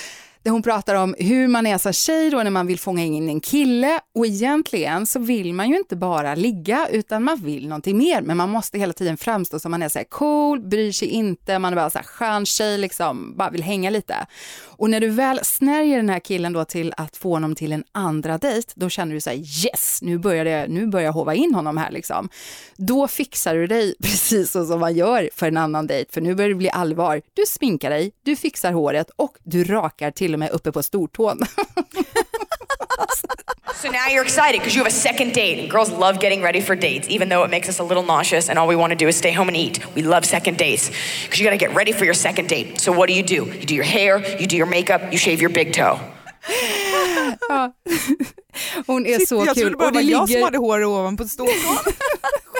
[0.45, 3.29] där hon pratar om hur man är som tjej då när man vill fånga in
[3.29, 7.97] en kille och egentligen så vill man ju inte bara ligga utan man vill någonting
[7.97, 11.07] mer men man måste hela tiden framstå som man är så här cool, bryr sig
[11.07, 14.15] inte, man är bara så här skön tjej liksom, bara vill hänga lite.
[14.77, 17.83] Och när du väl snärjer den här killen då till att få honom till en
[17.91, 21.33] andra dejt, då känner du så här yes, nu börjar, det, nu börjar jag hova
[21.33, 22.29] in honom här liksom.
[22.77, 26.35] Då fixar du dig precis så som man gör för en annan dejt, för nu
[26.35, 27.21] börjar det bli allvar.
[27.33, 31.39] Du sminkar dig, du fixar håret och du rakar till och med uppe på stortån.
[33.81, 36.61] So now you're excited because you have a second date, and girls love getting ready
[36.61, 38.95] for dates, even though it makes us a little nauseous and all we want to
[39.05, 39.79] do is stay home and eat.
[39.95, 40.89] We love second dates
[41.23, 42.79] because you got to get ready for your second date.
[42.79, 43.45] So what do you do?
[43.59, 45.99] You do your hair, you do your makeup, you shave your big toe.
[47.49, 47.71] Ja.
[48.87, 49.61] Hon är så jag kul.
[49.63, 51.77] trodde bara det var det jag som ligger- hade hår ovanpå stortån.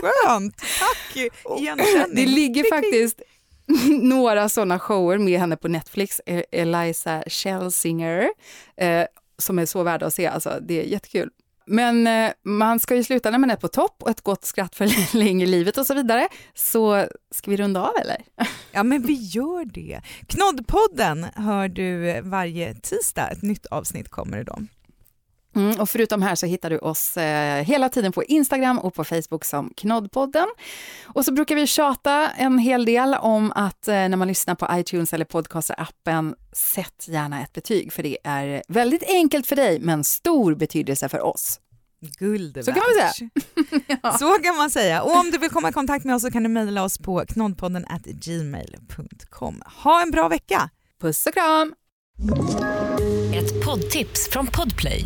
[0.02, 1.16] Skönt, tack!
[1.60, 2.16] Igenkänning.
[2.16, 3.22] Det ligger faktiskt
[4.02, 8.30] några sådana shower med henne på Netflix, e- Eliza Schelsinger,
[8.78, 9.04] eh,
[9.38, 10.28] som är så värda att se.
[10.28, 11.30] Alltså, det är jättekul.
[11.68, 14.76] Men eh, man ska ju sluta när man är på topp och ett gott skratt
[14.76, 16.28] för länge i livet och så vidare.
[16.54, 18.18] Så ska vi runda av eller?
[18.72, 20.02] Ja men vi gör det.
[20.28, 24.68] Knoddpodden hör du varje tisdag, ett nytt avsnitt kommer idag.
[25.56, 29.04] Mm, och förutom här så hittar du oss eh, hela tiden på Instagram och på
[29.04, 30.48] Facebook som Knoddpodden.
[31.06, 34.68] Och så brukar vi tjata en hel del om att eh, när man lyssnar på
[34.72, 40.04] iTunes eller podcaster-appen, sätt gärna ett betyg, för det är väldigt enkelt för dig, men
[40.04, 41.60] stor betydelse för oss.
[42.20, 43.30] Guld Så kan man säga.
[44.20, 45.02] Så kan man säga.
[45.04, 47.26] Och om du vill komma i kontakt med oss så kan du mejla oss på
[47.28, 49.62] knoddpodden at gmail.com.
[49.84, 50.70] Ha en bra vecka!
[51.02, 51.76] Puss och kram!
[53.36, 55.06] Ett poddtips från Podplay.